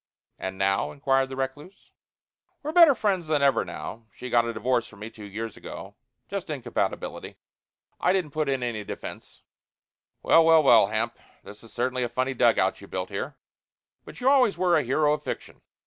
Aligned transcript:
"And 0.39 0.57
now?" 0.57 0.91
inquired 0.91 1.29
the 1.29 1.35
recluse. 1.35 1.91
"We're 2.63 2.71
better 2.71 2.95
friends 2.95 3.27
than 3.27 3.43
ever 3.43 3.63
now. 3.63 4.07
She 4.15 4.31
got 4.31 4.45
a 4.45 4.51
divorce 4.51 4.87
from 4.87 4.97
me 4.97 5.11
two 5.11 5.25
years 5.25 5.55
ago. 5.55 5.93
Just 6.27 6.49
incompatibility. 6.49 7.35
I 7.99 8.11
didn't 8.11 8.31
put 8.31 8.49
in 8.49 8.63
any 8.63 8.83
defence. 8.83 9.43
Well, 10.23 10.43
well, 10.43 10.63
well, 10.63 10.87
Hamp, 10.87 11.19
this 11.43 11.63
is 11.63 11.71
certainly 11.71 12.01
a 12.01 12.09
funny 12.09 12.33
dugout 12.33 12.81
you've 12.81 12.89
built 12.89 13.09
here. 13.09 13.35
But 14.03 14.19
you 14.19 14.27
always 14.27 14.57
were 14.57 14.75
a 14.75 14.81
hero 14.81 15.13
of 15.13 15.23
fiction. 15.23 15.61